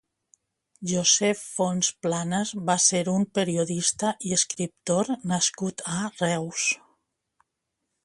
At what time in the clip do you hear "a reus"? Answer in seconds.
5.99-6.69